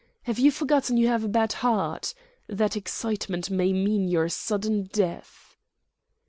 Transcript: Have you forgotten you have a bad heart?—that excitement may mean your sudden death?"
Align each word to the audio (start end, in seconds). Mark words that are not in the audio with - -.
Have 0.23 0.39
you 0.39 0.49
forgotten 0.49 0.97
you 0.97 1.09
have 1.09 1.23
a 1.23 1.27
bad 1.27 1.53
heart?—that 1.53 2.75
excitement 2.75 3.51
may 3.51 3.71
mean 3.71 4.07
your 4.07 4.29
sudden 4.29 4.89
death?" 4.91 5.55